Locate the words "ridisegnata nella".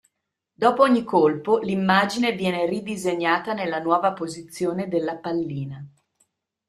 2.65-3.77